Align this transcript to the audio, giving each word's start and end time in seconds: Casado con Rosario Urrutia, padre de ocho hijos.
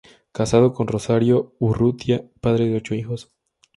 Casado 0.31 0.73
con 0.73 0.87
Rosario 0.87 1.53
Urrutia, 1.59 2.27
padre 2.41 2.67
de 2.67 2.77
ocho 2.77 2.95
hijos. 2.95 3.31